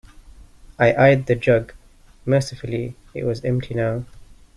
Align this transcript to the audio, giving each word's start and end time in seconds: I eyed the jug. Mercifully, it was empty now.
I 0.79 0.93
eyed 0.95 1.27
the 1.27 1.35
jug. 1.35 1.73
Mercifully, 2.25 2.95
it 3.13 3.23
was 3.23 3.45
empty 3.45 3.75
now. 3.75 4.03